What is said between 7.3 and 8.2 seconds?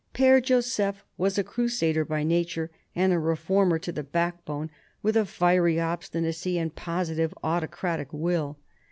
autocratic